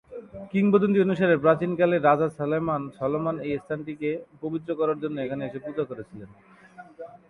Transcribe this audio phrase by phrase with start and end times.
[0.51, 2.27] কিংবদন্তি অনুসারে, প্রাচীনকালে রাজা
[2.99, 4.09] সলোমন এই স্থানটিকে
[4.41, 6.29] পবিত্র করার জন্য এখানে এসে পূজা করেছিলেন।